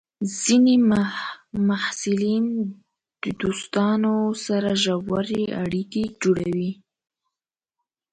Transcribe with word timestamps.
ځینې 0.41 0.75
محصلین 1.69 2.45
د 3.21 3.23
دوستانو 3.41 4.15
سره 4.45 4.69
ژورې 4.83 5.43
اړیکې 5.63 6.03
جوړوي. 6.21 6.71